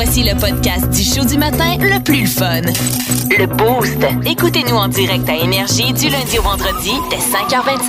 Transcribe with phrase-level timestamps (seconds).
[0.00, 2.60] Voici le podcast du show du matin le plus fun.
[3.36, 3.98] Le Boost.
[4.30, 7.88] Écoutez-nous en direct à Énergie du lundi au vendredi dès 5h25.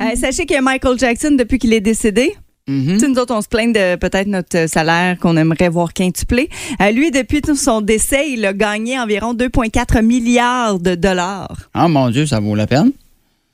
[0.00, 2.34] Euh, sachez que Michael Jackson, depuis qu'il est décédé,
[2.68, 6.50] Tu sais, nous autres, on se plaint de peut-être notre salaire qu'on aimerait voir quintuplé.
[6.82, 11.56] Euh, lui, depuis son décès, il a gagné environ 2,4 milliards de dollars.
[11.72, 12.92] Ah, mon Dieu, ça vaut la peine.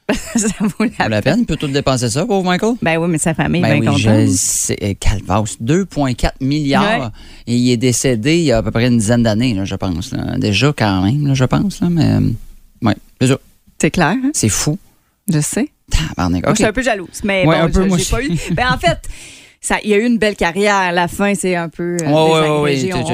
[0.37, 1.39] ça vaut la Ça vaut la peine.
[1.41, 2.75] Il peut tout dépenser ça, pauvre Michael?
[2.83, 4.19] Ben oui, mais sa famille Ben est bien oui, contente.
[4.27, 4.77] je sais.
[4.83, 7.01] euh, Calvasse, 2,4 milliards.
[7.01, 7.09] Ouais.
[7.47, 10.13] Et il est décédé il y a à peu près une dizaine d'années, je pense.
[10.13, 10.37] là.
[10.39, 11.81] Déjà, quand même, là, je pense.
[11.81, 12.19] Là, mais,
[12.83, 12.97] ouais.
[13.81, 14.31] C'est clair, hein?
[14.35, 14.77] C'est fou.
[15.33, 15.69] je sais.
[15.91, 16.43] Tabarnak.
[16.43, 16.57] Moi, OK.
[16.57, 18.31] Je suis un peu jalouse, mais Ouais, bon, j'ai pas eu.
[18.53, 18.99] Ben, en fait,
[19.61, 20.93] ça, il y a eu une belle carrière.
[20.93, 22.67] La fin, c'est un peu euh, on,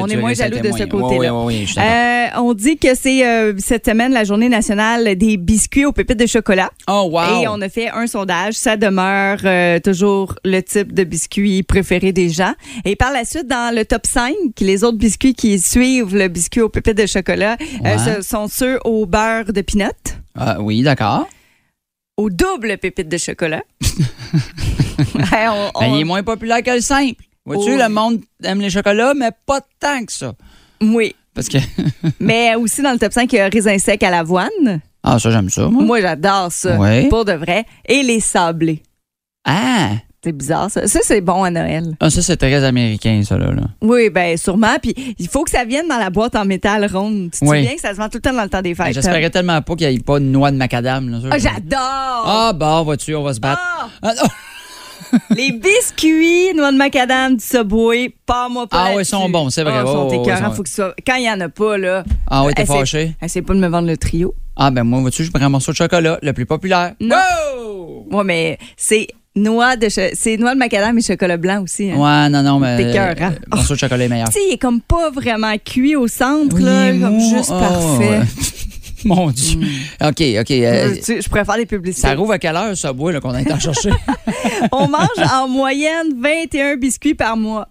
[0.09, 1.33] est moins à jaloux de ce côté-là.
[1.33, 6.19] Euh, on dit que c'est euh, cette semaine la journée nationale des biscuits aux pépites
[6.19, 6.71] de chocolat.
[6.89, 7.43] Oh, wow.
[7.43, 8.55] Et on a fait un sondage.
[8.55, 12.55] Ça demeure euh, toujours le type de biscuit préféré des gens.
[12.85, 16.63] Et par la suite, dans le top 5, les autres biscuits qui suivent le biscuit
[16.63, 17.97] aux pépites de chocolat Ouais.
[17.99, 19.87] ce sont ceux au beurre de pinot,
[20.37, 21.29] Ah, oui, d'accord.
[22.17, 23.63] Au double pépite de chocolat.
[25.75, 27.25] On- Ben, il est moins populaire que le simple.
[27.47, 27.79] Vois-tu, Oh.
[27.79, 30.35] le monde aime les chocolats, mais pas tant que ça.
[30.83, 31.15] Oui.
[31.35, 31.59] Parce que.
[32.21, 34.81] Mais aussi dans le top 5, il y a raisin sec à l'avoine.
[35.03, 35.83] Ah, ça, j'aime ça, moi.
[35.83, 36.77] Moi, j'adore ça.
[36.79, 37.09] Ouais.
[37.09, 37.65] Pour de vrai.
[37.89, 38.83] Et les sablés.
[39.45, 39.93] Ah!
[40.23, 40.87] C'est bizarre, ça.
[40.87, 41.95] Ça, c'est bon à Noël.
[41.99, 43.53] Ah, ça, c'est très américain, ça, là.
[43.53, 43.63] là.
[43.81, 44.77] Oui, ben sûrement.
[44.83, 47.31] Puis il faut que ça vienne dans la boîte en métal ronde.
[47.33, 47.61] Tu te Oui.
[47.63, 48.95] souviens que ça se vend tout le temps dans le temps des Ben, fêtes.
[48.95, 51.09] J'espérais tellement pas qu'il n'y ait pas de noix de macadam.
[51.09, 51.19] Là.
[51.31, 51.79] Ah, j'adore!
[52.27, 53.63] Ah, bah, vois-tu, on va se battre.
[53.65, 53.89] Ah!
[54.03, 54.29] Ah, non.
[55.37, 59.01] Les biscuits noix de macadam du Subway, pas moi pas Ah là-dessus.
[59.03, 59.73] ils sont bons, c'est vrai.
[59.83, 60.95] Ils sont Oh, oh, écœurants, faut que ça...
[61.07, 62.05] Quand il y en a pas, là...
[62.29, 63.17] Ah, ouais, t'es fâché.
[63.23, 64.35] Essaye pas de me vendre le trio.
[64.55, 66.93] Ah, ben, moi, vois-tu, je prends un morceau de chocolat, le plus populaire.
[67.01, 67.17] Non.
[67.57, 68.07] Wow!
[68.19, 71.91] Ouais, mais c'est noix de c'est noix de macadam et chocolat blanc aussi.
[71.91, 71.97] hein.
[71.97, 72.77] Ouais, non, non, mais.
[72.77, 73.31] T'es écœurant.
[73.51, 74.29] le morceau de chocolat est meilleur.
[74.29, 77.37] Tu sais, il est comme pas vraiment cuit au centre, Oui, là, comme mou.
[77.37, 78.09] juste Ah, parfait.
[78.09, 78.21] ouais.
[79.05, 79.61] Mon Dieu.
[80.03, 80.51] OK, OK.
[80.51, 82.07] euh, sais, je préfère les publicités.
[82.07, 83.91] ça rouvre à quelle heure, ça bois, là, qu'on a été en chercher?
[84.73, 87.69] On mange en moyenne 21 biscuits par mois.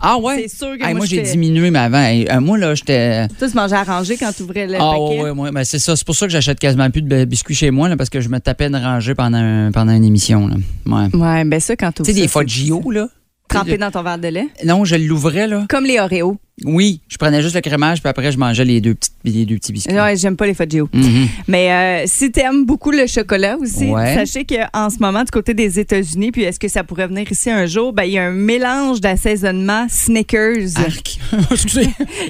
[0.00, 0.36] Ah, ouais?
[0.48, 3.28] C'est sûr que Hey, moi, j'ai diminué, mais avant, hey, euh, moi, là, j'étais.
[3.38, 5.22] Toi, tu mangeais arrangé quand tu ouvrais le Ah, paquet?
[5.22, 5.50] ouais, ouais, ouais.
[5.52, 5.94] Ben, c'est ça.
[5.96, 8.28] C'est pour ça que j'achète quasiment plus de biscuits chez moi, là, parce que je
[8.28, 10.56] me tapais une rangée pendant, un- pendant une émission, là.
[10.86, 11.14] Ouais.
[11.16, 13.08] Ouais, ben ça, quand tu Tu sais, des Fogio, là.
[13.48, 14.46] Trempé dans ton verre de lait.
[14.64, 15.66] Non, je l'ouvrais, là.
[15.68, 16.36] Comme les Oreos.
[16.64, 19.56] Oui, je prenais juste le crémage, puis après, je mangeais les deux petits, les deux
[19.56, 19.94] petits biscuits.
[19.94, 20.54] Ouais, j'aime pas les.
[20.60, 21.28] Mhm.
[21.48, 24.14] Mais euh, si t'aimes beaucoup le chocolat aussi, Ouais.
[24.14, 27.50] sachez qu'en ce moment, du côté des États-Unis, puis est-ce que ça pourrait venir ici
[27.50, 31.18] un jour, ben, il y a un mélange d'assaisonnement Snickers Arc.
[31.50, 31.88] Excusez.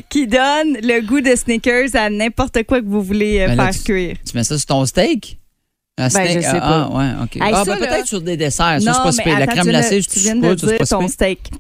[0.09, 3.73] qui donne le goût de Snickers à n'importe quoi que vous voulez euh, Ben là,
[3.73, 4.17] faire cuire.
[4.25, 5.39] Tu mets ça sur ton steak?
[5.99, 6.37] Un Ben, steak?
[6.37, 6.91] je sais ah, pas.
[6.93, 7.37] Ah, ouais, OK.
[7.37, 8.81] Hey, ah, ben, peut-être sur des desserts.
[8.81, 9.39] Ça, non, c'est pas si.
[9.41, 11.51] La crème tu glacée, tu viens de dire ton steak.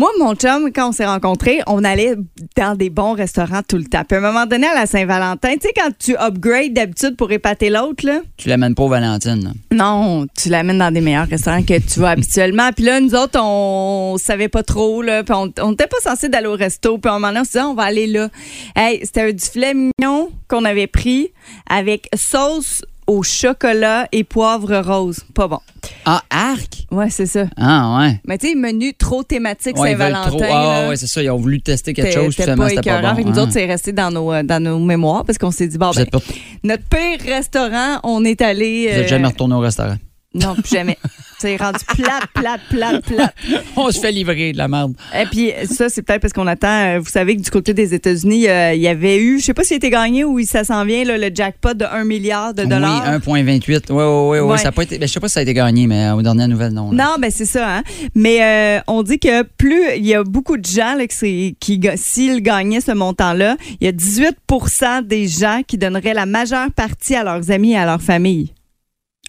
[0.00, 2.14] Moi, mon chum, quand on s'est rencontrés, on allait
[2.56, 4.00] dans des bons restaurants tout le temps.
[4.08, 7.30] Puis à un moment donné, à la Saint-Valentin, tu sais, quand tu upgrades d'habitude pour
[7.32, 9.44] épater l'autre, là, Tu l'amènes pas aux Valentine.
[9.44, 9.50] là.
[9.72, 12.70] non, tu l'amènes dans des meilleurs restaurants que tu vas habituellement.
[12.74, 15.22] Puis là, nous autres, on savait pas trop, là.
[15.22, 16.96] Puis on n'était pas censé d'aller au resto.
[16.96, 18.30] Puis à un moment donné, on se disait, on va aller là.
[18.74, 21.30] Hey, c'était un du filet mignon qu'on avait pris
[21.68, 25.24] avec sauce au chocolat et poivre rose.
[25.34, 25.58] Pas bon.
[26.04, 26.86] Ah, arc?
[26.92, 27.46] Ouais, c'est ça.
[27.56, 28.20] Ah, ouais.
[28.24, 30.30] Mais tu sais, menu trop thématique Ouais, Saint-Valentin.
[30.30, 30.42] trop.
[30.48, 31.20] Ah, ouais, c'est ça.
[31.20, 33.22] Ils ont voulu tester quelque chose, finalement, c'était pas bon.
[33.22, 33.42] Que nous hein.
[33.42, 36.06] autres, c'est resté dans nos, euh, dans nos mémoires parce qu'on s'est dit, bon, ben,
[36.06, 36.20] pas-
[36.62, 38.88] notre pire restaurant, on est allé.
[38.92, 39.96] vous êtes euh, jamais retourné au restaurant?
[40.32, 40.96] Non, plus jamais.
[41.40, 43.34] C'est rendu plate, plate, plate, plate.
[43.76, 44.92] On se fait livrer de la merde.
[45.18, 46.68] Et puis, ça, c'est peut-être parce qu'on attend.
[46.68, 49.54] euh, Vous savez que du côté des États-Unis, euh, il y avait eu, je sais
[49.54, 52.64] pas s'il était gagné ou ça s'en vient, là, le jackpot de 1 milliard de
[52.64, 53.02] dollars.
[53.26, 53.84] Oui, 1,28.
[53.90, 54.50] Oui, oui, oui.
[54.52, 54.58] Ouais.
[54.58, 56.14] Ça a pas été, ben, je sais pas si ça a été gagné, mais euh,
[56.14, 56.92] aux dernières nouvelles, non.
[56.92, 57.04] là.
[57.04, 57.78] Non, ben c'est ça.
[57.78, 57.82] Hein?
[58.14, 58.42] Mais
[58.78, 61.56] euh, on dit que plus il y a beaucoup de gens là, qui,
[61.96, 67.16] s'ils gagnaient ce montant-là, il y a 18% des gens qui donneraient la majeure partie
[67.16, 68.52] à leurs amis et à leur famille.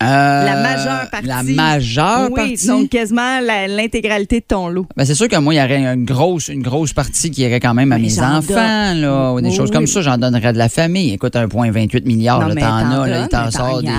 [0.01, 1.27] Euh, La majeure partie.
[1.27, 2.67] La majeure oui, partie?
[2.67, 4.87] donc quasiment l'intégralité de ton lot.
[4.97, 7.59] Ben, c'est sûr que moi, il y aurait une grosse, une grosse partie qui irait
[7.59, 9.75] quand même à Mais mes enfants, là, ou des Oui, choses oui.
[9.75, 10.01] comme ça.
[10.01, 11.13] J'en donnerais de la famille.
[11.13, 13.89] Écoute, 1,28 milliard, t'en as, là, donnes, il t'en mais sort des.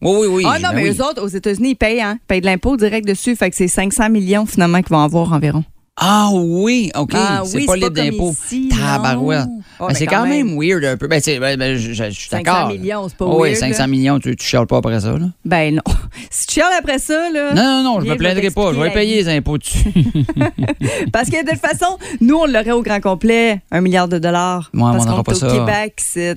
[0.00, 0.44] Oui, oui, oui.
[0.46, 0.96] ah non, ben mais oui.
[0.96, 2.18] eux autres, aux États-Unis, ils payent, hein?
[2.22, 3.34] Ils payent de l'impôt direct dessus.
[3.34, 5.64] Fait que c'est 500 millions finalement qu'ils vont avoir environ.
[6.00, 7.10] Ah oui, OK.
[7.14, 8.34] Ah c'est oui, pas libre d'impôt.
[8.70, 9.46] Tabarouette.
[9.80, 10.56] Oh, Ben, c'est quand quand même.
[10.58, 11.06] weird un peu.
[11.08, 12.68] Ben, ben, ben, je, je- je suis 500 d'accord.
[12.68, 13.86] millions, c'est pas Oh, Oui, weird, 500 là.
[13.86, 15.26] millions, tu, tu chiales pas après ça, là?
[15.44, 15.82] Ben non.
[16.30, 17.52] Si tu chiales après ça, là.
[17.54, 18.72] Non, non, non, je me plaindrai pas.
[18.72, 19.84] Je vais payer les impôts dessus.
[21.12, 24.70] Parce que de toute façon, nous, on l'aurait au grand complet, un milliard de dollars.
[24.74, 25.48] Ouais, parce on n'aura pas au ça.
[25.48, 26.36] Québec, c'est.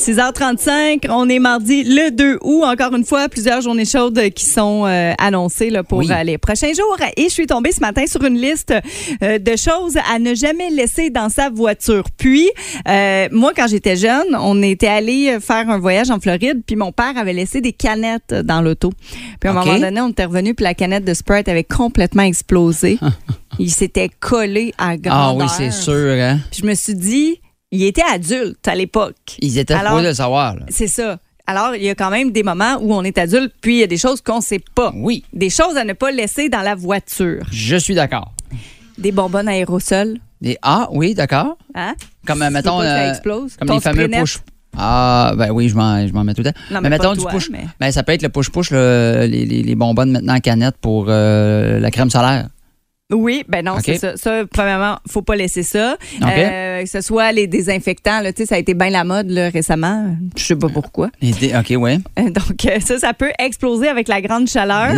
[0.00, 2.64] 6h35, on est mardi le 2 août.
[2.64, 6.08] Encore une fois, plusieurs journées chaudes qui sont euh, annoncées là, pour Oui.
[6.10, 6.96] euh, les prochains jours.
[7.18, 8.72] Et je suis tombée ce matin sur une liste
[9.22, 12.04] euh, de choses à ne jamais laisser dans sa voiture.
[12.16, 12.48] Puis,
[13.30, 17.12] moi, quand j'étais jeune, on était allé faire un voyage en Floride, puis mon père
[17.18, 18.90] avait laissé des canettes dans l'auto.
[19.38, 22.22] Puis à un moment donné, on était revenu, puis la canette de Sprite avait complètement
[22.22, 22.98] explosé.
[23.58, 25.46] Il s'était collé à Ah grandeur.
[25.46, 25.94] oui, c'est sûr.
[25.94, 26.38] Hein?
[26.50, 27.40] Puis je me suis dit,
[27.70, 29.16] il était adulte à l'époque.
[29.40, 30.56] Ils étaient Alors- le savoir.
[30.68, 31.18] C'est ça.
[31.46, 33.82] Alors, il y a quand même des moments où on est adulte, puis il y
[33.82, 34.92] a des choses qu'on sait pas.
[34.94, 37.42] Oui, Des choses à ne pas laisser dans la voiture.
[37.50, 38.32] je suis d'accord.
[38.98, 40.18] Des bonbonnes aérosols.
[40.40, 41.56] Des- Ah oui, d'accord.
[41.74, 41.94] Hein?
[42.26, 43.56] Comme, veux mettons, pas euh, explose?
[43.56, 44.38] comme les fameux push.
[44.76, 46.58] Ah, ben oui, je m'en, mets tout le temps.
[46.70, 47.50] Non, mais pas mettons toi, push.
[47.50, 50.76] mais- Ben, ça peut être le push-push, le- les, les, les bonbonnes maintenant en canette
[50.80, 52.48] pour euh, la crème solaire.
[53.10, 53.82] Oui, ben non, OK.
[53.84, 54.16] c'est ça.
[54.16, 55.96] Ça, premièrement, faut pas laisser ça.
[56.22, 56.28] OK.
[56.28, 59.30] Euh, que ce soit les désinfectants, là, tu sais, ça a été bien la mode
[59.30, 60.14] là, récemment.
[60.36, 61.10] Je sais pas pourquoi.
[61.20, 61.98] Les dé- OK, ouais.
[62.18, 64.94] Euh, Donc, euh, ça, ça peut exploser avec la grande chaleur.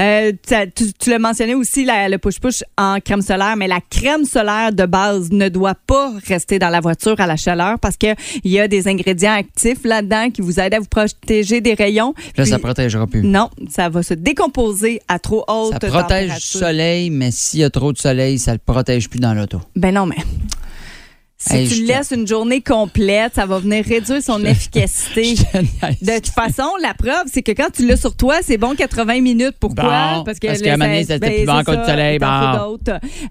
[0.00, 0.32] Euh,
[0.76, 4.72] tu tu l'as mentionné aussi, la- le push-push en crème solaire, mais la crème solaire
[4.72, 8.14] de base ne doit pas rester dans la voiture à la chaleur parce qu'il
[8.44, 12.14] y a des ingrédients actifs là-dedans qui vous aident à vous protéger des rayons.
[12.36, 13.22] Là, ça protégera plus.
[13.22, 16.60] Non, ça va se décomposer à trop haute Ça protège température.
[16.60, 19.60] soleil, mais s'il y a trop de soleil, ça le protège plus dans l'auto.
[19.74, 20.16] Ben non, mais.
[21.44, 25.34] Si Hey, tu je laisses une journée complète, ça va venir réduire son efficacité.
[26.00, 29.20] De toute façon, la preuve, c'est que quand tu l'as sur toi, c'est bon 80
[29.20, 29.56] minutes.
[29.58, 30.14] Pourquoi?
[30.18, 32.20] Bon, parce qu'à le- un moment donné, ça- c'était ben, plus bon ça, soleil, il
[32.20, 32.78] t'en bon.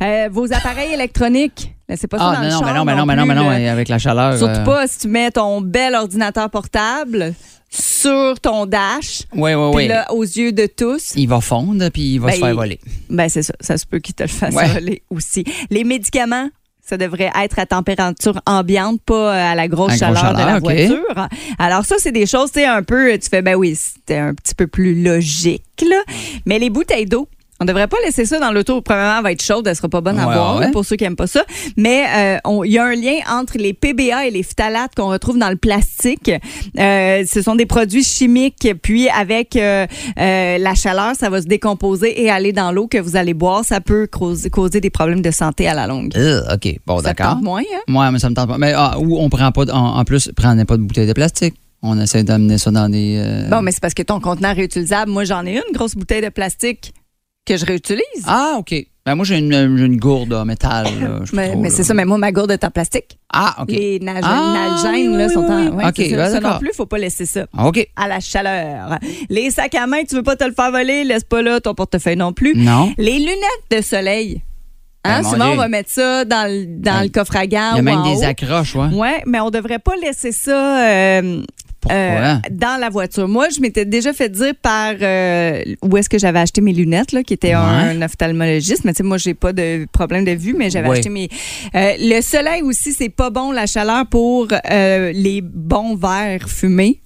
[0.04, 3.16] Euh, vos appareils électroniques, c'est pas ça Ah, dans non, le non, mais non, mais
[3.16, 4.38] non, mais non, mais non, avec la chaleur.
[4.38, 7.34] Surtout euh, pas si tu mets ton bel ordinateur portable
[7.70, 9.88] sur ton dash, Oui, oui, oui.
[9.88, 11.14] là, aux yeux de tous.
[11.16, 12.80] Il va fondre, puis il va Ben, se faire voler.
[13.10, 13.54] Ben, c'est ça.
[13.62, 14.68] Ça se peut qu'il te le fasse Ouais.
[14.68, 15.46] voler aussi.
[15.70, 16.50] Les médicaments,
[16.82, 21.28] ça devrait être à température ambiante, pas euh, à la grosse chaleur, de la voiture.
[21.60, 24.34] Alors ça, c'est des choses, tu sais, un peu, tu fais, ben oui, c'était un
[24.34, 26.02] petit peu plus logique, là.
[26.46, 27.28] Mais les bouteilles d'eau,
[27.62, 28.82] on devrait pas laisser ça dans l'auto.
[28.82, 30.72] Premièrement, elle va être chaude, elle sera pas bonne à Ouais, boire, ouais.
[30.72, 31.44] pour ceux qui aiment pas ça.
[31.78, 32.04] Mais
[32.46, 35.50] euh, il y a un lien entre les PBA et les phtalates qu'on retrouve dans
[35.50, 36.32] le plastique.
[36.80, 38.68] Euh, ce sont des produits chimiques.
[38.82, 39.86] Puis avec euh,
[40.18, 43.64] la chaleur, ça va se décomposer et aller dans l'eau que vous allez boire.
[43.64, 46.12] Ça peut causer, causer des problèmes de santé à la longue.
[46.54, 47.34] OK, bon, Ça d'accord.
[47.36, 47.80] tente moins, hein?
[47.88, 48.58] Moi, mais ça me tente pas.
[48.58, 51.14] Mais ah, ou on prend pas, de- en, en plus, prenez pas de bouteille de
[51.14, 51.54] plastique.
[51.84, 53.18] On essaie d'amener ça dans des.
[53.26, 56.22] euh, Bon, mais c'est parce que ton contenant réutilisable, moi j'en ai une grosse bouteille
[56.22, 56.94] de plastique
[57.46, 58.04] que je réutilise.
[58.26, 58.74] Ah, OK.
[59.04, 60.86] Ben, moi, j'ai une, j'ai une gourde en métal.
[60.86, 61.76] là, je sais pas mais mais là.
[61.76, 63.18] c'est ça, mais moi ma gourde est en plastique.
[63.34, 63.70] Ah, OK.
[63.72, 64.54] Les Ah,
[64.84, 65.68] nalgènes oui, là, oui, sont en.
[65.76, 66.16] ouais, OK, ça.
[66.16, 67.48] ben, Ça non plus, faut pas laisser ça.
[67.64, 67.88] OK.
[67.96, 69.00] À la chaleur.
[69.30, 71.74] Les sacs à main, tu veux pas te le faire voler, laisse pas là ton
[71.74, 72.54] portefeuille non plus.
[72.56, 72.94] Non.
[73.00, 74.44] Les lunettes de soleil.
[75.04, 77.72] Hein, Ben, souvent, on va mettre ça dans le, dans Ben, le coffre à gants
[77.72, 78.24] Il y a même des haut.
[78.24, 78.88] accroches, ouais.
[78.94, 81.42] Ouais, mais on devrait pas laisser ça euh?
[81.90, 83.28] Euh, dans la voiture.
[83.28, 87.12] Moi, je m'étais déjà fait dire par euh, où est-ce que j'avais acheté mes lunettes,
[87.12, 88.84] là, qui était un, ophtalmologiste.
[88.86, 90.98] Mais tu sais, moi, j'ai pas de problème de vue, mais j'avais Ouais.
[90.98, 91.30] acheté mes.
[91.76, 97.00] Euh, le soleil aussi, c'est pas bon la chaleur pour euh, les bons verres fumés.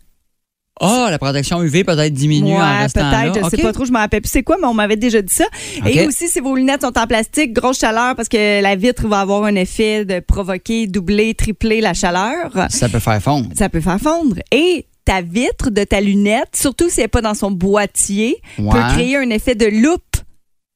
[0.81, 3.21] Ah, la protection UV peut-être diminue en Ouais, restant là.
[3.31, 3.61] peut-être, je sais OK.
[3.61, 5.45] pas trop, je me rappelle plus c'est quoi, mais on m'avait déjà dit ça.
[5.85, 9.21] Et aussi, si vos lunettes sont en plastique, grosse chaleur parce que la vitre va
[9.21, 12.51] avoir un effet de provoquer, doubler, tripler la chaleur.
[12.69, 13.49] Ça peut faire fondre.
[13.55, 14.35] Ça peut faire fondre.
[14.51, 18.71] Et ta vitre de ta lunette, surtout si elle n'est pas dans son boîtier, Ouais.
[18.71, 20.01] peut créer un effet de loupe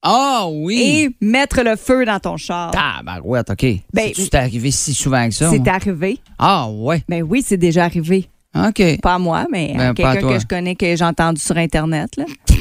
[0.02, 0.82] Ah, oui.
[0.82, 2.72] et mettre le feu dans ton char.
[2.72, 3.66] Tabarouette, OK.
[3.92, 5.50] Ben, C'est arrivé si souvent que ça.
[5.50, 5.74] C'est moi?
[5.74, 6.20] arrivé.
[6.38, 7.04] Ah, ouais.
[7.10, 8.30] Ben oui, c'est déjà arrivé.
[8.56, 9.02] OK.
[9.02, 11.56] Pas à moi, mais Ben, à à quelqu'un que je connais, que j'ai entendu sur
[11.58, 12.10] Internet.
[12.18, 12.26] Là.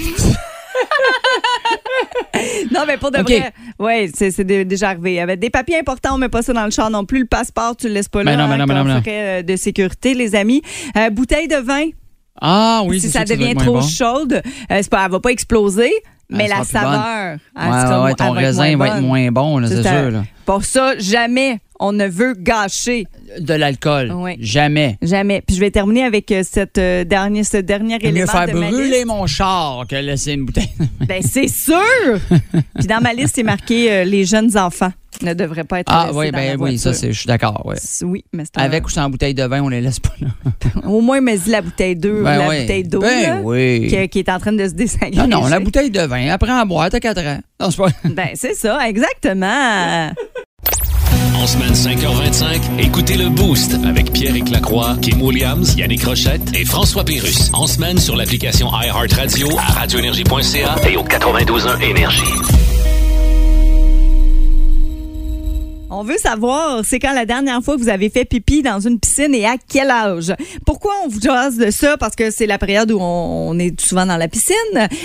[2.73, 5.21] non, mais pour de vrai, oui, c'est c'est dé- déjà arrivé.
[5.21, 7.21] Avait des papiers importants, on met pas ça dans le char non plus.
[7.21, 8.33] Le passeport, tu le laisses pas là.
[8.33, 9.03] Ben non, ben non, ben non, comme ben non.
[9.03, 10.63] frais, euh, de sécurité, les amis.
[10.97, 11.87] Euh, bouteille de vin,
[12.41, 13.83] Ah, oui, si c'est ça que devient trop bon.
[13.83, 15.93] chaude, euh, c'est pas, elle va pas exploser,
[16.31, 19.59] mais Elle la saveur, Ouais, ouais, ton elle va être raisin va être moins bon,
[19.59, 20.01] là, c'est ça.
[20.03, 20.11] sûr.
[20.11, 20.23] Là.
[20.45, 23.07] Pour ça, jamais on ne veut gâcher.
[23.41, 24.11] De l'alcool.
[24.15, 24.37] Oui.
[24.41, 24.97] Jamais.
[25.03, 25.43] Jamais.
[25.47, 28.53] Puis je vais terminer avec euh, cette, euh, dernière, ce dernier Mieux élément faire de
[28.59, 29.07] ma brûler liste.
[29.07, 30.71] mon char que laisser une bouteille.
[31.07, 31.79] Ben, c'est sûr!
[32.79, 34.93] Puis dans ma liste, c'est marqué euh, les jeunes enfants
[35.23, 37.67] ne devraient pas être Ah oui, dans la ben oui, ça, c'est, je suis d'accord.
[37.67, 37.75] Ouais.
[38.03, 40.29] Oui, mais un- Avec ou sans bouteille de vin, on les laisse pas là.
[40.89, 42.61] Au moins, mais la bouteille d'eau, Ben la oui.
[42.61, 43.89] bouteille d'eau, Ben oui.
[43.91, 45.19] qui, qui est en train de se désagréger.
[45.27, 47.41] Non, non, la bouteille de vin, apprends à boire, t'as 4 ans.
[47.61, 47.89] Non, c'est pas.
[48.05, 50.13] Ben, c'est ça, exactement.
[51.39, 57.05] En semaine 5h25, écoutez le Boost avec Pierre Lacroix, Kim Williams, Yannick Rochette et François
[57.05, 57.51] Pérus.
[57.53, 62.25] En semaine sur l'application iHeartRadio à radioénergie.ca et au 92.1 Énergie.
[65.91, 69.01] On veut savoir, c'est quand la dernière fois que vous avez fait pipi dans une
[69.01, 70.35] piscine et à quel âge?
[70.67, 71.97] Pourquoi on vous jase de ça?
[71.97, 74.55] Parce que c'est la période où on, on est souvent dans la piscine,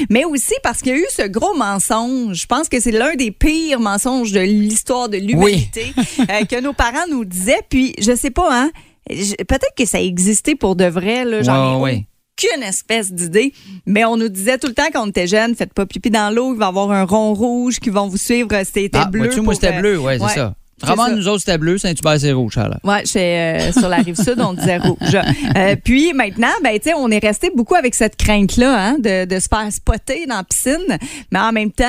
[0.10, 2.36] mais aussi parce qu'il y a eu ce gros mensonge.
[2.36, 6.74] Je pense que c'est l'un des pires mensonges de l'histoire de l'humanité euh, que nos
[6.74, 7.62] parents nous disaient.
[7.70, 8.72] Puis, je sais pas, hein?
[9.08, 11.44] Peut-être que ça existait pour de vrai, là.
[11.44, 12.06] J'en ai
[12.38, 13.54] aucune espèce d'idée.
[13.86, 16.34] Mais on nous disait tout le temps quand on était jeune, faites pas pipi dans
[16.34, 18.50] l'eau, il va y avoir un rond rouge qui vont vous suivre.
[18.66, 19.30] C'était Ah, bleu.
[19.36, 20.34] moi, pour, c'était euh, bleu, ouais, c'est ouais.
[20.36, 20.56] ça.
[20.56, 21.16] C'est Vraiment, ça.
[21.16, 22.58] nous autres, c'était bleu, Saint-Hubert, c'est rouge.
[22.84, 25.18] Ouais, chez, euh, sur la rive sud, on disait rouge.
[25.56, 29.26] Euh, puis maintenant, ben, tu sais, on est resté beaucoup avec cette crainte-là, hein, de,
[29.26, 30.98] de se faire spotter dans la piscine.
[31.32, 31.86] Mais en même temps,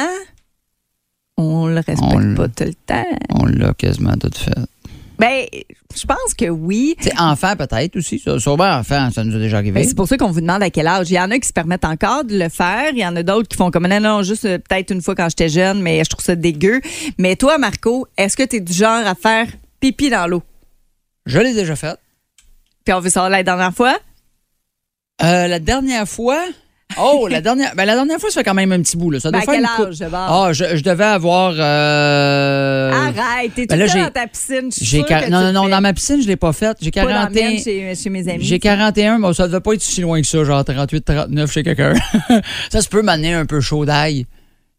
[1.37, 3.07] on le respecte On pas tout le temps.
[3.31, 4.53] On l'a quasiment tout fait.
[5.19, 5.47] Ben,
[5.97, 6.97] je pense que oui.
[7.01, 8.19] Sais, enfant, peut-être aussi.
[8.19, 8.39] Ça.
[8.41, 9.85] Sûrement enfant, ça nous a déjà Ben, arrivé.
[9.85, 11.11] c'est pour ça qu'on vous demande à quel âge.
[11.11, 12.91] Il y en a qui se permettent encore de le faire.
[12.93, 15.15] Il y en a d'autres qui font comme non, non, juste euh, peut-être une fois
[15.15, 16.81] quand j'étais jeune, mais je trouve ça dégueu.
[17.19, 19.47] Mais toi, Marco, est-ce que tu es du genre à faire
[19.81, 20.43] pipi dans l'eau?
[21.27, 21.97] Je l'ai déjà fait.
[22.85, 23.97] Puis on veut savoir la dernière fois?
[25.23, 26.41] Euh, la dernière fois.
[27.01, 27.73] Oh, la dernière.
[27.77, 29.21] Ben, la dernière fois, ça fait quand même un petit bout, là.
[29.21, 30.21] Ça Ben, doit à faire quel une âge, d'abord?
[30.47, 31.55] Ah, je, je devais avoir.
[31.59, 34.69] euh, Arrête, t'es tout ben là, temps j'ai- dans ta piscine.
[34.81, 36.79] J'ai Non, non, non, dans ma piscine, je l'ai pas faite.
[36.81, 37.51] J'ai Pas dans la 41.
[37.51, 38.45] mienne, chez, chez mes amis.
[38.45, 41.63] J'ai 41, mais ça devait pas être si loin que ça, genre 38, 39 chez
[41.63, 41.95] quelqu'un.
[42.71, 44.27] ça se peut m'amener un peu chaud d'ail.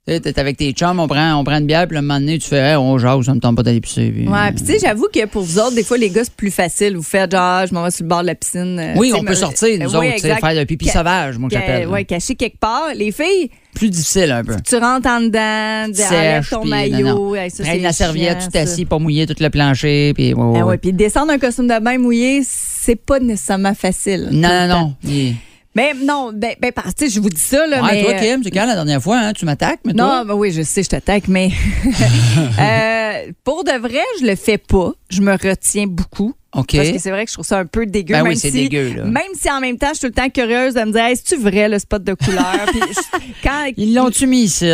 [0.08, 2.48] T'es avec tes chums, on prend, on prend une bière, puis le moment donné, tu
[2.48, 4.12] fais, hey, on jase, ça me tente pas d'aller pisser.
[4.12, 6.34] puis- Ouais, puis tu sais, j'avoue que pour vous autres, des fois, les gars, c'est
[6.36, 6.96] plus facile.
[6.96, 8.78] Vous faites genre, je m'en vais sur le bord de la piscine.
[8.80, 11.50] euh, Oui, on peut me- sortir, nous Oui, autres, faire le pipi Ca- sauvage, moi,
[11.50, 11.88] que j'appelle.
[11.88, 12.90] Ouais, caché quelque part.
[12.96, 14.54] Les filles, Plus difficile, un peu.
[14.64, 17.36] tu rentres en dedans, enlèves ton puis maillot.
[17.36, 20.60] hey, ça, la serviette, chiant, tu t'assis, pas mouillé tout le plancher, puis ouais, ouais,
[20.60, 20.70] Ah ouais.
[20.74, 24.30] ouais, puis descendre un costume de bain mouillé, c'est pas nécessairement facile.
[24.32, 25.34] Non, non, non.
[25.76, 28.04] Mais non, ben, ben parce que je vous dis ça, là, Ouais, mais...
[28.04, 29.34] toi, euh, Kim, c'est quand la dernière fois, hein?
[29.34, 30.24] Tu m'attaques, mais Non, toi?
[30.24, 31.50] ben oui, je sais, je t'attaque, mais
[32.60, 34.92] euh, pour de vrai, je le fais pas.
[35.10, 36.34] Je me retiens beaucoup.
[36.56, 36.76] OK.
[36.76, 38.14] Parce que c'est vrai que je trouve ça un peu dégueu.
[38.14, 39.04] Ben oui, même c'est si- dégueu, là.
[39.04, 41.16] Même si en même temps, je suis tout le temps curieuse de me dire, hey,
[41.18, 42.66] c'est-tu vrai le spot de couleur?
[42.68, 44.72] Puis je- quand, Ils l'ont-tu mis ici,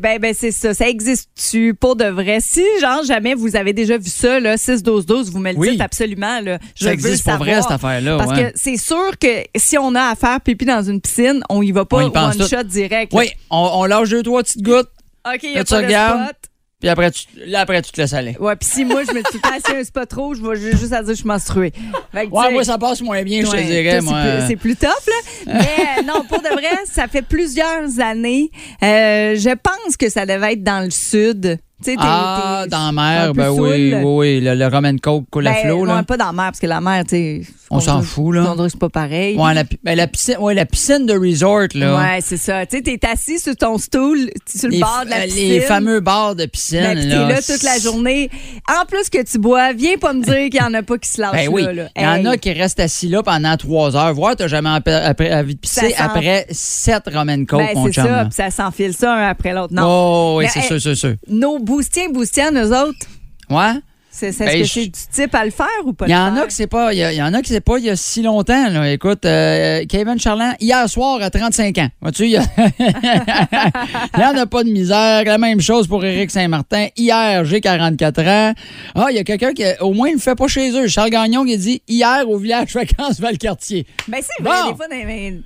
[0.00, 0.74] ben, ben c'est ça.
[0.74, 2.38] Ça existe-tu pour de vrai?
[2.40, 5.70] Si, genre, jamais vous avez déjà vu ça, là, 6-12-12, vous me le Oui.
[5.72, 6.40] dites absolument.
[6.40, 6.58] Là.
[6.74, 8.16] Je Ça existe pour vrai, cette affaire-là.
[8.18, 8.52] Parce ouais.
[8.52, 11.72] que c'est sûr que si on a à faire pipi dans une piscine, on y
[11.72, 12.48] va pas On y one tout.
[12.48, 13.12] shot direct.
[13.12, 13.18] là.
[13.20, 14.88] Oui, on, on lâche deux, trois petites gouttes,
[15.26, 16.36] OK, il y a pas de spot.
[16.82, 18.36] Puis après, tu, là, après, tu te laisses aller.
[18.38, 20.46] Ouais, puis si moi, je me dis tout le temps, si un spot rouge, je
[20.48, 21.72] vais ju- juste à dire que je suis menstruée.
[22.12, 24.10] Fait que, tu Ouais, sais, moi, ça passe moins bien, je te Ouais, dirais, toi,
[24.10, 24.22] moi.
[24.22, 25.52] c'est plus- C'est plus tough, là.
[25.54, 28.50] Mais euh, non, pour de vrai, ça fait plusieurs années.
[28.82, 31.58] Euh, je pense que ça devait être dans le sud.
[31.84, 33.56] Tu sais, t'es- Ah, t'es dans la un mer, peu ben oui,
[33.90, 34.02] saoul.
[34.04, 36.02] oui, oui, le, le Roman Coke coule à Ben, flot, là.
[36.04, 37.42] pas dans la mer, parce que la mer, tu sais.
[37.74, 38.54] On s'en fout, là.
[38.56, 39.36] On c'est pas pareil.
[39.38, 41.96] Ouais, la, ben, la piscine, ouais, la piscine de resort, là.
[41.98, 42.66] Ouais, c'est ça.
[42.66, 45.48] Tu sais, t'es assis sur ton stool, sur le les, bord de la euh, piscine.
[45.48, 47.28] les fameux bars de piscine, Ben, puis t'es là.
[47.28, 48.30] là toute la journée.
[48.68, 51.08] En plus que tu bois, viens pas me dire qu'il y en a pas qui
[51.08, 51.72] se lâchent Ben oui, là.
[51.72, 51.88] là.
[51.96, 52.26] il y en Hey.
[52.26, 54.12] a qui restent assis là pendant trois heures.
[54.14, 58.24] Voir, t'as jamais envie de pisser après sept Roman Coke, Ben, mon c'est ça, là.
[58.26, 59.72] puis ça s'enfile ça un après l'autre.
[59.72, 59.82] Non.
[59.86, 61.14] Oh, oui, c'est sûr, c'est sûr.
[61.28, 63.06] Nos boustiens, boustiens, nous autres,
[63.50, 63.72] Ouais.
[64.14, 66.12] C'est c'est- Ben, est-ce que je- c'est du type à le faire ou pas Il
[66.12, 67.90] y en a que c'est pas, il y, en a qui c'est pas il y
[67.90, 68.68] a si longtemps.
[68.68, 68.92] Là.
[68.92, 71.88] Écoute, euh, Kevin Charland, hier soir à 35 ans.
[72.00, 72.42] Vois-tu, il y, a-
[74.18, 75.24] y en a pas de misère.
[75.24, 76.88] La même chose pour Éric Saint-Martin.
[76.96, 78.52] Hier, j'ai 44 ans.
[78.94, 80.88] Ah, il y a quelqu'un qui, au moins, il le fait pas chez eux.
[80.88, 83.86] Charles Gagnon qui dit hier au village vacances Valcartier.
[84.08, 84.70] Ben, c'est vrai, Bon.
[84.70, 84.86] des fois,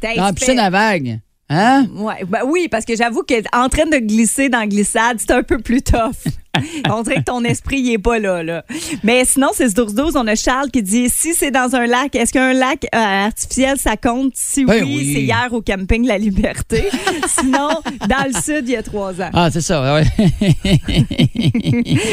[0.00, 1.20] t'as Dans la piscine à vagues.
[1.48, 1.86] Hein?
[1.94, 5.44] Ouais, ben oui, parce que j'avoue qu'en train de glisser dans la glissade, c'est un
[5.44, 6.26] peu plus tough.
[6.90, 8.64] on dirait que ton esprit il est pas là, là.
[9.02, 12.14] Mais sinon, c'est ce 12-12, on a Charles qui dit si c'est dans un lac,
[12.14, 14.32] est-ce qu'un lac euh, artificiel, ça compte?
[14.34, 16.88] Si Ben oui, c'est hier au camping La Liberté.
[17.28, 17.68] Sinon,
[18.08, 19.30] dans le sud, il y a trois ans.
[19.32, 20.04] Ah, c'est ça, ouais.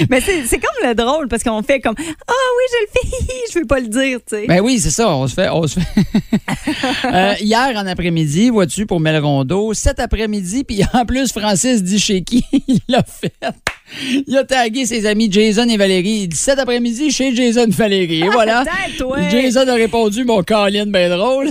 [0.09, 3.59] Mais c'est comme le drôle parce qu'on fait comme Ah oui, je le fais, je
[3.59, 4.47] veux pas le dire, tu sais.
[4.47, 5.15] Ben oui, c'est ça.
[5.15, 5.50] On se fait.
[5.50, 6.03] On se fait.
[7.05, 12.23] Euh, hier en après-midi, vois-tu, pour Melrondo, cet après-midi, puis en plus, Francis dit chez
[12.23, 13.33] qui il l'a fait.
[14.34, 16.22] Il a tagué ses amis Jason et Valérie.
[16.24, 18.24] Il dit cet après-midi chez Jason et Valérie.
[18.24, 18.62] Et voilà.
[18.62, 19.18] Attends, toi.
[19.30, 21.50] Jason a répondu mon Colin bien drôle.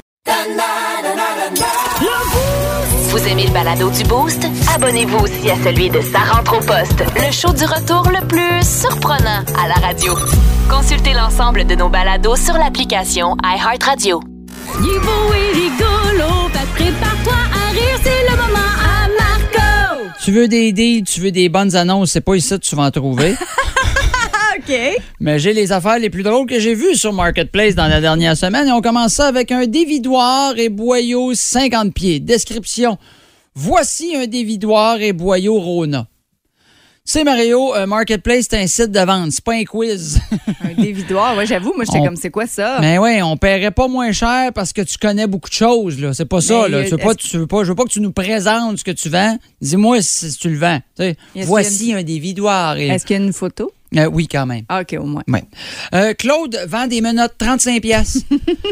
[3.05, 4.45] Vous aimez le balado du Boost?
[4.75, 8.67] Abonnez-vous aussi à celui de Sa rentre au poste, le show du retour le plus
[8.67, 10.15] surprenant à la radio.
[10.69, 14.21] Consultez l'ensemble de nos balados sur l'application iHeartRadio.
[14.81, 18.32] Il est beau et rigolo, prépare-toi à rire, c'est
[20.25, 22.85] Tu veux des deals, tu veux des bonnes annonces, c'est pas ici que tu vas
[22.85, 23.33] en trouver.
[24.57, 24.73] OK.
[25.19, 28.37] Mais j'ai les affaires les plus drôles que j'ai vues sur Marketplace dans la dernière
[28.37, 28.69] semaine.
[28.69, 32.21] Et on commence ça avec un dévidoir et boyau 50 pieds.
[32.21, 32.99] Description.
[33.57, 36.07] Voici un dévidoir et boyau Rona.
[37.05, 40.21] Tu sais, Mario, euh, Marketplace, c'est un site de vente, c'est pas un quiz.
[40.63, 41.37] Un dévidoir.
[41.37, 42.79] Ouais, j'avoue, moi, j'étais On- comme, c'est quoi ça?
[42.81, 46.15] Mais oui, on paierait pas moins cher parce que tu connais beaucoup de choses, là.
[46.15, 46.85] C'est pas ça, là.
[46.85, 48.93] Tu veux pas, tu veux pas, je veux pas que tu nous présentes ce que
[48.93, 49.37] tu vends.
[49.61, 50.79] Dis-moi si tu le vends.
[51.35, 52.77] Voici un dévidoir.
[52.77, 52.87] Et...
[52.87, 53.73] Est-ce qu'il y a une photo?
[53.97, 54.65] Euh, oui, quand même.
[54.69, 55.23] Ah, OK, au moins.
[55.29, 55.45] Ouais.
[55.95, 58.19] Euh, Claude vend des menottes 35 pièces.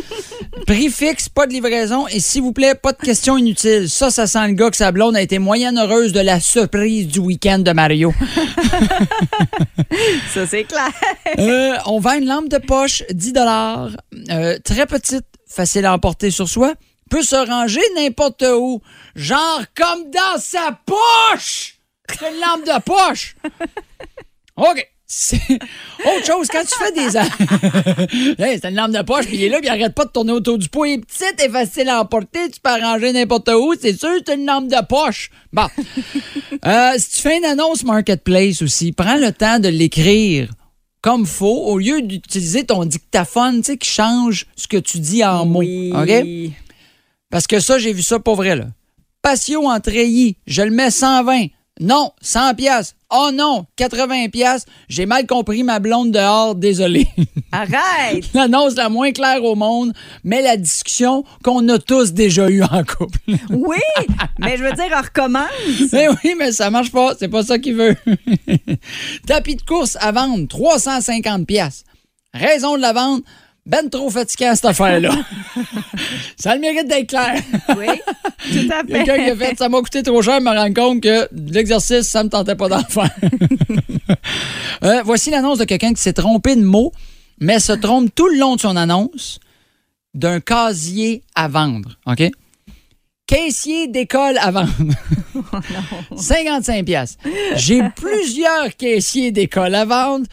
[0.66, 3.88] Prix fixe, pas de livraison et s'il vous plaît, pas de questions inutiles.
[3.88, 7.06] Ça, ça sent le gars que sa blonde a été moyenne heureuse de la surprise
[7.08, 8.12] du week-end de Mario.
[10.32, 10.90] Ça, c'est clair.
[11.38, 13.90] Euh, on vend une lampe de poche, 10 dollars,
[14.64, 16.74] très petite, facile à emporter sur soi,
[17.10, 18.80] peut se ranger n'importe où,
[19.16, 21.80] genre comme dans sa poche.
[22.08, 23.36] C'est une lampe de poche.
[24.56, 24.86] OK.
[25.10, 27.16] Autre chose, quand tu fais des...
[28.42, 30.10] hey, c'est une lampe de poche, puis il est là, puis il arrête pas de
[30.10, 30.84] tourner autour du pot.
[30.84, 34.34] Il est petit et facile à emporter, tu peux arranger n'importe où, c'est sûr, c'est
[34.34, 35.30] une lampe de poche.
[35.52, 35.66] Bon.
[36.66, 40.50] Euh, si tu fais une annonce Marketplace aussi, prends le temps de l'écrire
[41.00, 45.24] comme faut, au lieu d'utiliser ton dictaphone, tu sais, qui change ce que tu dis
[45.24, 45.60] en mots.
[45.60, 45.92] Oui.
[45.94, 46.52] OK?
[47.30, 48.66] Parce que ça, j'ai vu ça pour vrai, là.
[49.22, 51.46] Patio en treillis, je le mets 120.
[51.80, 52.94] Non, 100 pièces.
[53.12, 54.66] Oh non, 80 pièces.
[54.88, 57.08] J'ai mal compris ma blonde dehors, désolé.
[57.52, 58.32] Arrête!
[58.34, 62.84] L'annonce la moins claire au monde, mais la discussion qu'on a tous déjà eue en
[62.84, 63.18] couple.
[63.50, 63.78] Oui,
[64.38, 65.48] mais je veux dire, on recommence.
[65.92, 67.14] Mais oui, mais ça marche pas.
[67.18, 67.96] C'est pas ça qu'il veut.
[69.26, 71.84] Tapis de course à vendre, 350 pièces.
[72.32, 73.24] Raison de la vente,
[73.66, 75.10] ben trop fatiguant cette affaire-là.
[76.36, 77.40] ça a le mérite d'être clair.
[77.76, 77.86] Oui,
[78.52, 79.46] tout à Quelqu'un qui a fait.
[79.46, 82.68] fait ça m'a coûté trop cher, me rend compte que l'exercice, ça me tentait pas
[82.68, 83.10] d'en faire.
[84.82, 86.90] Euh, voici l'annonce de quelqu'un qui s'est trompé de mot,
[87.38, 89.38] mais se trompe tout le long de son annonce
[90.14, 91.98] d'un casier à vendre.
[92.06, 92.22] OK?
[93.26, 94.72] Caissier d'école à vendre.
[96.16, 97.16] 55 pièces.
[97.54, 100.26] J'ai plusieurs caissiers d'école à vendre.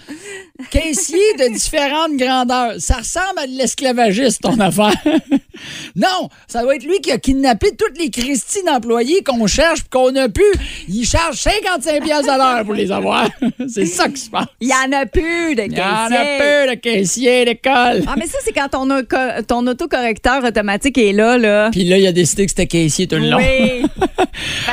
[0.71, 2.73] Caissiers de différentes grandeurs.
[2.79, 4.93] Ça ressemble à de l'esclavagiste, ton affaire.
[5.95, 9.89] non, ça doit être lui qui a kidnappé toutes les Christie d'employés qu'on cherche et
[9.89, 10.43] qu'on a pu.
[10.87, 13.29] Il charge 55 pièces à l'heure pour les avoir.
[13.67, 14.47] C'est ça qui se passe.
[14.59, 16.37] Il y en a plus de Il y en a caissiers.
[16.39, 18.03] peu de caissiers d'école.
[18.07, 21.69] Ah, mais ça, c'est quand ton, autocorrecteur automatique est là, là.
[21.71, 23.37] Puis là, il a décidé que c'était caissier tout le long.
[23.37, 23.85] Oui.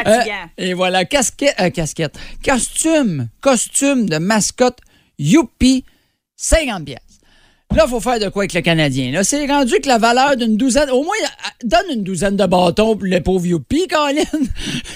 [0.07, 0.35] Euh, Fatigant.
[0.59, 2.19] et voilà, casquette, euh, casquette.
[2.45, 4.79] Costume, costume de mascotte,
[5.19, 5.85] youpi,
[6.37, 6.99] 50 pièces.
[7.75, 9.11] Là, il faut faire de quoi avec le Canadien.
[9.11, 12.47] Là, c'est rendu que la valeur d'une douzaine, au moins, euh, donne une douzaine de
[12.47, 14.23] bâtons pour le pauvre youpi, Colin.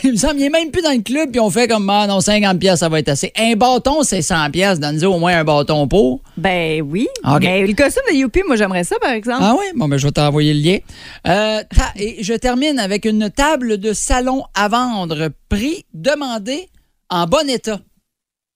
[0.05, 2.07] Il me semble, il est même plus dans le club, puis on fait comme, ah
[2.07, 3.33] non, 50 pièces, ça va être assez.
[3.37, 4.79] Un bâton, c'est 100 pièces.
[4.79, 6.21] Donne-nous au moins un bâton pour.
[6.37, 7.09] Ben oui.
[7.25, 7.41] OK.
[7.41, 9.43] Mais le costume de Youpi, moi, j'aimerais ça, par exemple.
[9.43, 9.67] Ah oui?
[9.75, 10.79] Bon, ben, je vais t'envoyer le lien.
[11.27, 11.63] Euh,
[11.97, 15.31] et je termine avec une table de salon à vendre.
[15.49, 16.69] Prix demandé
[17.11, 17.81] en bon état.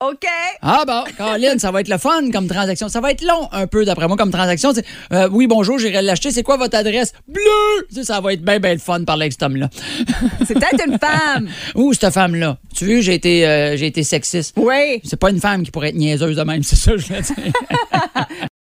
[0.03, 0.27] OK.
[0.63, 2.89] Ah bon, Colin, ça va être le fun comme transaction.
[2.89, 4.73] Ça va être long un peu, d'après moi, comme transaction.
[4.75, 6.33] C'est, euh, oui, bonjour, j'irai l'acheter.
[6.33, 7.13] C'est quoi votre adresse?
[7.29, 8.03] Bleu!
[8.03, 9.71] Ça va être bien, bien le fun par avec cet homme-là.
[10.45, 11.49] C'est peut-être une femme.
[11.77, 12.59] Ouh, cette femme-là.
[12.75, 14.57] Tu vois, j'ai été, euh, j'ai été sexiste.
[14.57, 15.01] Oui.
[15.05, 17.23] C'est pas une femme qui pourrait être niaiseuse de même, c'est ça que je voulais
[17.23, 17.37] dire.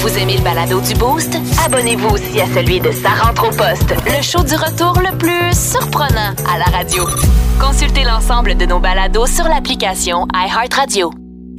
[0.00, 1.36] Vous aimez le balado du Boost?
[1.64, 5.56] Abonnez-vous aussi à celui de Sa rentre au poste, le show du retour le plus
[5.56, 7.04] surprenant à la radio.
[7.60, 11.10] Consultez l'ensemble de nos balados sur l'application iHeartRadio.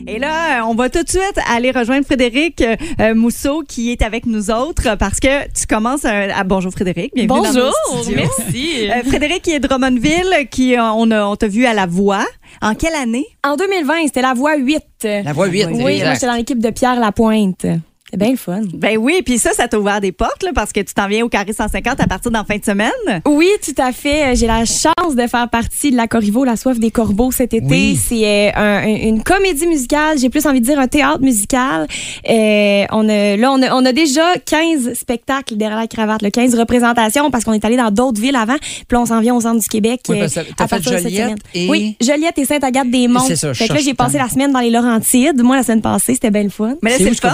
[0.08, 4.04] Et là, on va tout de suite aller rejoindre Frédéric euh, euh, Mousseau qui est
[4.04, 6.38] avec nous autres parce que tu commences à...
[6.38, 8.16] à- bonjour Frédéric, bienvenue dans Bonjour, studios.
[8.22, 8.92] merci.
[8.92, 11.88] Euh, Frédéric qui est de Drummondville, qui euh, on, a- on t'a vu à la
[11.88, 12.24] voix.
[12.62, 13.26] En quelle année?
[13.44, 14.84] En 2020, c'était la voie 8.
[15.04, 17.66] La voix 8, Oui, moi j'étais dans l'équipe de Pierre Lapointe.
[18.12, 18.62] C'est bien le fun.
[18.74, 21.26] Ben oui, puis ça, ça t'a ouvert des portes, là, parce que tu t'en viens
[21.26, 22.92] au carré 150 à partir d'en fin de semaine.
[23.26, 24.32] Oui, tout à fait.
[24.32, 27.56] Euh, J'ai la chance de faire partie de la Corriveau, La Soif des Corbeaux cet
[27.56, 27.66] été.
[27.68, 27.96] Oui.
[28.02, 30.20] C'est euh, un- un- une comédie musicale.
[30.20, 31.88] J'ai plus envie de dire un théâtre musical.
[32.30, 36.30] Euh, on a, là, on a, on a déjà 15 spectacles derrière la cravate, le
[36.30, 38.58] 15 représentations parce qu'on est allé dans d'autres villes avant.
[38.60, 40.02] Puis là, on s'en vient au centre du Québec.
[40.10, 41.38] Oui, parce que t'as à fait partir de cette Joliette semaine.
[41.56, 43.26] et- Oui, Joliette et Sainte-Agathe-des-Monts.
[43.28, 45.42] C'est ça, Fait que là, j'ai passé la semaine dans les Laurentides.
[45.42, 46.76] Moi, la semaine passée, c'était bien le fun.
[46.84, 47.30] Mais là, C'est le fun.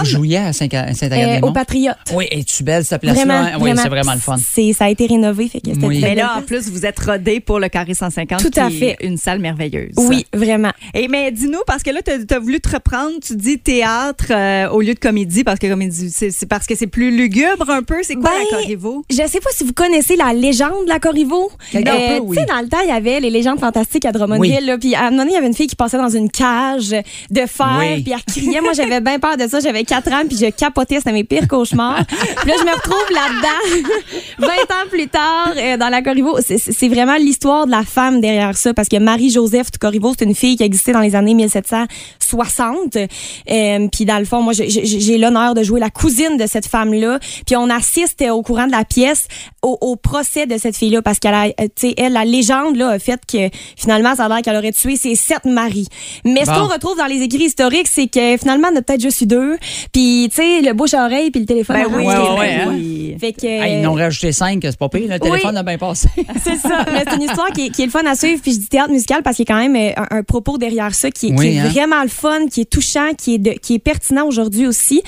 [0.70, 1.96] Jouiez à Saint- à Euh, au Patriote.
[2.14, 3.24] Oui, es-tu belle, cette place-là?
[3.24, 3.58] Vraiment, hein?
[3.60, 4.36] Oui, c'est vraiment le fun.
[4.38, 6.00] C'est, ça a été rénové, fait que c'était Oui.
[6.00, 8.40] très Mais là, en plus, vous êtes rodé pour le carré 150.
[8.40, 8.96] Tout à qui fait.
[9.00, 9.94] est une salle merveilleuse.
[9.96, 10.72] Oui, vraiment.
[10.94, 14.68] Et mais dis-nous, parce que là, tu as, voulu te reprendre, tu dis théâtre euh,
[14.70, 17.96] au lieu de comédie, parce que comédie, c'est parce que c'est plus lugubre un peu.
[18.02, 19.04] C'est quoi Ben, la Corriveau?
[19.10, 21.50] Je sais pas si vous connaissez la légende de la Corriveau.
[21.74, 21.82] Oui.
[21.82, 24.76] Tu sais, dans le temps, il y avait les légendes fantastiques à Drummondville.
[24.80, 26.90] Puis à un moment donné, il y avait une fille qui passait dans une cage
[26.90, 27.76] de fer.
[27.78, 28.02] Oui.
[28.02, 28.60] Puis elle criait.
[28.60, 29.60] Moi, j'avais bien peur de ça.
[29.60, 30.22] J'avais 4 ans.
[30.28, 30.96] Puis je capotais.
[30.98, 32.04] C'était mes pires cauchemars.
[32.06, 33.88] puis là, je me retrouve là-dedans
[34.38, 36.38] 20 ans plus tard euh, dans la Corriveau.
[36.40, 38.74] C'est- vraiment l'histoire de la femme derrière ça.
[38.74, 42.96] Parce que Marie-Joseph de Corriveau, c'est une fille qui existait dans les années 1760.
[42.96, 47.18] Euh, puis dans le fond, moi, j'ai- l'honneur de jouer la cousine de cette femme-là.
[47.46, 49.26] Puis on assiste euh, au courant de la pièce
[49.62, 52.88] au, au procès de cette fille-là parce qu'elle a, tu sais, elle, la légende là,
[52.90, 55.86] a fait que finalement, ça a l'air qu'elle aurait tué ses sept maris.
[56.24, 59.20] Mais ce qu'on retrouve dans les écrits historiques, c'est que finalement, en a peut-être juste
[59.22, 59.56] eu deux.
[59.92, 62.40] Puis, tu sais, le bouche à oreille puis le téléphone Ben orange, oui, ouais, c'est
[62.40, 62.64] ouais, bien hein.
[62.66, 62.74] moi.
[62.74, 63.16] oui.
[63.20, 65.08] Fait que, ils en ont rajouté cinq, c'est pas pire.
[65.08, 66.08] Le téléphone a bien passé.
[66.42, 66.84] c'est ça.
[66.92, 68.40] Mais c'est une histoire qui est, qui est le fun à suivre.
[68.42, 70.58] Puis je dis théâtre musical parce qu'il y a quand même euh, un, un propos
[70.58, 71.68] derrière ça qui est, Oui, qui est hein.
[71.68, 75.02] vraiment le fun, qui est touchant, qui est, de- qui est pertinent aujourd'hui aussi.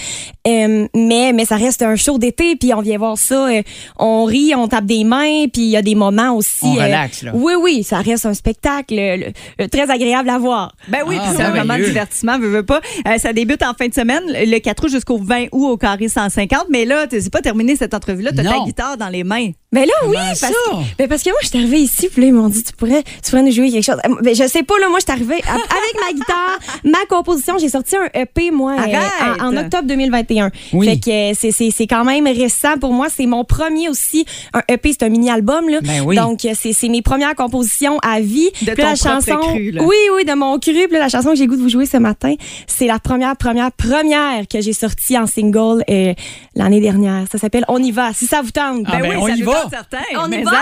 [0.46, 2.56] Euh, mais, mais ça reste un show d'été.
[2.56, 3.48] Puis on vient voir ça.
[3.48, 3.62] euh,
[3.98, 5.46] on rit, on tape des mains.
[5.52, 6.64] Puis il y a des moments aussi.
[6.64, 7.32] On euh, relaxe, là.
[7.34, 7.82] Oui, oui.
[7.82, 10.74] Ça reste un spectacle le- très agréable à voir.
[10.88, 12.80] Ben oui, Ah, puis c'est un moment de divertissement, veux, veux pas.
[13.08, 16.08] Euh, ça débute en fin de semaine, le 4 août jusqu'au 20 août au carré
[16.08, 16.66] 150.
[16.70, 18.30] Mais là, tu- c'est pas terminé cette entrevue-là.
[18.32, 18.64] T'as ta Non.
[18.64, 19.50] guitare dans les mains.
[19.74, 20.48] Ben là, oui, parce ça?
[20.48, 22.72] que, ben parce que moi, je suis arrivée ici, puis là, ils m'ont dit, tu
[22.72, 23.96] pourrais, tu pourrais nous jouer quelque chose.
[24.22, 27.58] Ben, je sais pas, là, moi, je suis arrivée avec ma guitare, ma composition.
[27.58, 30.50] J'ai sorti un EP, moi, euh, en, en octobre 2021.
[30.72, 30.86] Oui.
[30.88, 33.08] Fait que c'est- c'est c'est quand même récent pour moi.
[33.14, 34.24] C'est mon premier aussi.
[34.52, 35.80] Un EP, c'est un mini-album, là.
[35.82, 36.16] Ben oui.
[36.16, 38.50] Donc, euh, c'est c'est mes premières compositions à vie.
[38.62, 39.82] De Puis ton la chanson, cru, là.
[39.82, 40.72] Oui, oui, de mon cru.
[40.72, 42.34] Puis là, la chanson que j'ai goût de vous jouer ce matin,
[42.66, 46.14] c'est la première, première, première que j'ai sortie en single euh,
[46.54, 47.24] l'année dernière.
[47.30, 48.12] Ça s'appelle On y va.
[48.12, 48.82] Si ça vous tente.
[48.86, 49.76] Ah, ben, oui, on ça y nous va.
[49.76, 50.50] tente certains, On y va.
[50.50, 50.58] ça.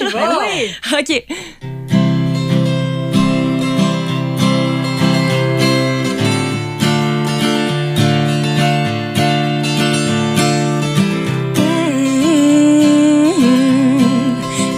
[0.00, 0.28] On y va.
[0.28, 0.74] Ben oui.
[0.98, 1.24] OK.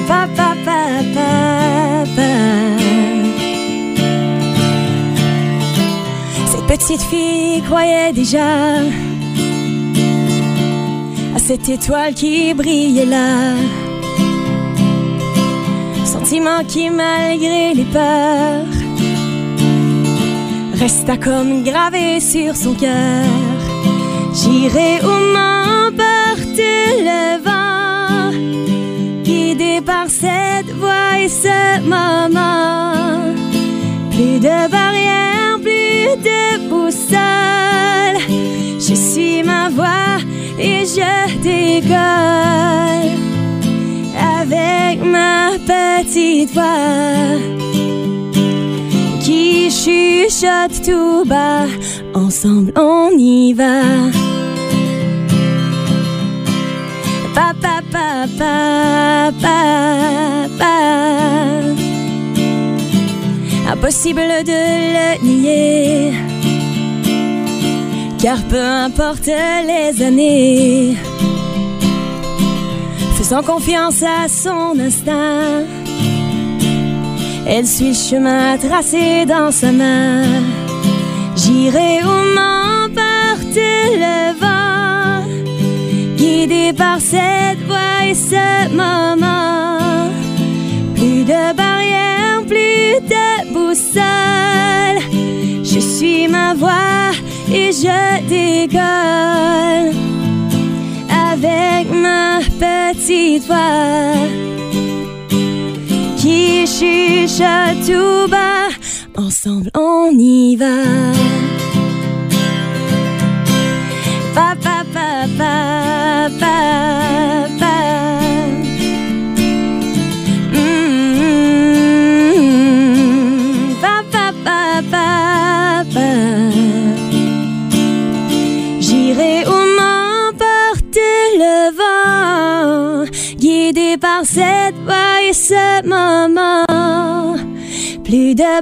[0.08, 0.26] Pa.
[6.46, 8.80] Cette petite fille croyait déjà
[11.36, 13.52] à cette étoile qui brillait là.
[16.06, 18.74] Sentiment qui, malgré les peurs,
[20.80, 23.28] resta comme gravé sur son cœur.
[24.32, 26.60] J'irai où m'emporte
[27.10, 28.32] le vent,
[29.22, 33.34] guidé par cette voix et ce moment.
[34.10, 35.75] Plus de barrières, plus
[36.14, 38.20] de boussole.
[38.78, 40.18] Je suis ma voix
[40.58, 43.10] et je décolle
[44.38, 47.38] avec ma petite voix
[49.20, 51.66] qui chuchote tout bas.
[52.14, 53.82] Ensemble, on y va.
[57.34, 61.55] Pa, pa, pa, pa, pa, pa.
[63.86, 64.62] Impossible de
[64.96, 66.12] le nier.
[68.20, 70.96] Car peu importe les années,
[73.16, 75.62] faisant confiance à son instinct,
[77.46, 80.24] elle suit le chemin tracé dans sa main.
[81.36, 85.24] J'irai où m'emporte le vent,
[86.16, 90.10] guidé par cette voix et ce moment.
[90.96, 91.55] Plus de
[93.76, 95.00] boussole.
[95.62, 97.12] Je suis ma voix
[97.52, 99.94] et je décolle
[101.10, 104.14] avec ma petite voix
[106.16, 108.68] qui chuchote tout bas.
[109.16, 111.55] Ensemble, on y va.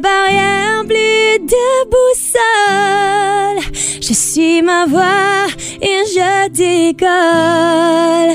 [0.01, 3.61] Barrières, plus de boussole.
[4.01, 5.47] Je suis ma voix
[5.81, 8.35] et je décolle.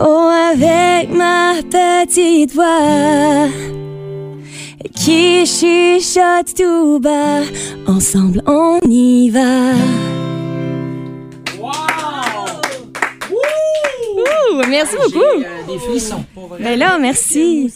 [0.00, 3.48] Oh, avec ma petite voix
[4.94, 7.42] qui chuchote tout bas.
[7.86, 10.07] Ensemble, on y va.
[14.82, 15.24] Merci beaucoup.
[15.24, 16.58] Euh, des frissons, pour vrai.
[16.62, 17.72] Ben là, merci.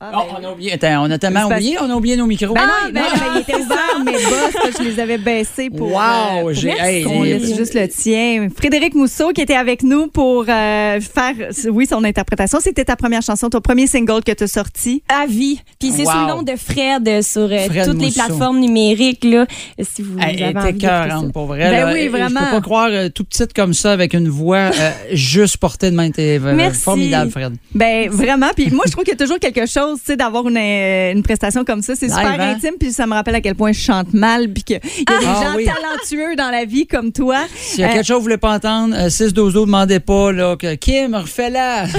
[0.00, 0.72] Ah, Oh, on a oublié.
[0.72, 2.54] Attends, on a tellement oublié, on a oublié nos micros.
[2.54, 5.92] Ben non, ben, ben, il était ouvert, mes boss, je les avais baissés pour.
[5.92, 8.48] Wow, euh, j'ai- les- laisse juste le tien.
[8.54, 11.34] Frédéric Mousseau qui était avec nous pour euh, faire,
[11.70, 12.58] oui, son interprétation.
[12.60, 15.02] C'était ta première chanson, ton premier single que tu as sorti.
[15.08, 15.60] À vie.
[15.78, 16.10] Puis c'est Wow.
[16.12, 19.24] sous le nom de Fred sur euh, Fred toutes les plateformes numériques.
[19.24, 19.46] Là,
[19.80, 21.06] si vous Elle avez était envie ça.
[21.08, 21.70] cœurante, pour vrai.
[21.70, 21.92] Ben là.
[21.92, 22.40] oui, vraiment.
[22.40, 25.90] Je peux pas croire euh, tout petite comme ça avec une voix euh, juste portée
[25.90, 26.10] de main.
[26.12, 26.80] T'es euh, Merci.
[26.82, 27.54] formidable, Fred.
[27.74, 28.50] Ben vraiment.
[28.54, 31.12] Puis moi, je trouve qu'il y a toujours quelque chose, tu sais, d'avoir une, euh,
[31.12, 31.94] une prestation comme ça.
[31.96, 32.54] C'est Live, super hein?
[32.56, 32.74] intime.
[32.78, 34.48] Puis ça me rappelle à quel point je chante mal.
[34.52, 35.64] Puis qu'il y a des Ah gens oui.
[35.66, 37.38] talentueux dans la vie comme toi.
[37.54, 40.00] S'il y a Euh, quelque chose que vous voulez pas entendre, euh, 6 dozo, demandez
[40.00, 41.86] pas là, que Kim, refais-la.
[41.86, 41.92] Non,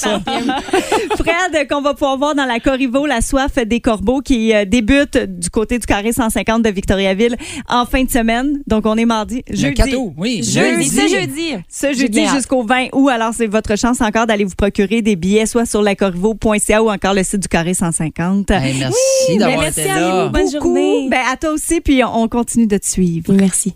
[1.16, 5.16] Fred, qu'on va pouvoir voir dans la Corriveau, la soif des corbeaux qui euh, débute
[5.18, 7.36] du côté du carré 150 de Victoriaville
[7.68, 8.60] en fin de semaine.
[8.66, 9.74] Donc on est mardi, Le jeudi.
[9.74, 10.42] 4 août, oui.
[10.42, 10.88] Jeudi, Jeudi.
[10.90, 11.54] ce jeudi.
[11.68, 12.26] Ce jeudi.
[12.34, 13.08] Jusqu'au 20 août.
[13.08, 17.14] Alors, c'est votre chance encore d'aller vous procurer des billets, soit sur lacorriveau.ca ou encore
[17.14, 18.50] le site du Carré 150.
[18.50, 18.96] Hey, merci
[19.30, 20.24] Ben, d'avoir merci été à là.
[20.26, 20.30] vous.
[20.32, 20.52] Bonne Beaucoup.
[20.66, 21.08] journée.
[21.10, 23.32] Ben, à toi aussi, puis on on continue de te suivre.
[23.32, 23.74] Merci.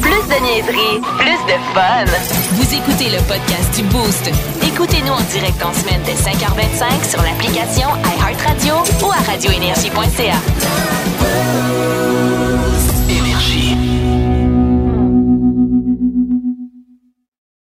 [0.00, 2.04] Plus de niaiserie, plus de fun.
[2.52, 4.30] Vous écoutez le podcast du Boost.
[4.62, 10.38] Écoutez-nous en direct en semaine dès 5h25 sur l'application iHeartRadio ou à radioénergie.ca.